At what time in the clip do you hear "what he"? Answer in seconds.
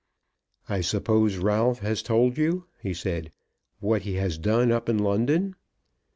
3.79-4.15